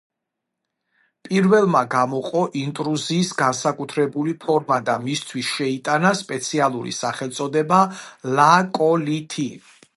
პირველმა 1.27 1.81
გამოყო 1.95 2.41
ინტრუზიის 2.61 3.29
განსაკუთრებული 3.43 4.35
ფორმა 4.47 4.79
და 4.89 4.97
მისთვის 5.05 5.53
შეიტანა 5.59 6.17
სპეციალური 6.25 6.97
სახელწოდება 7.03 7.83
ლაკოლითი. 8.41 9.51